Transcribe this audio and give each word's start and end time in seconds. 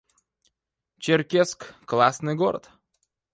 Черкесск— 0.97 1.75
классный 1.85 2.33
город 2.33 2.71